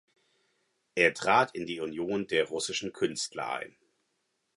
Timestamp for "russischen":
2.47-2.91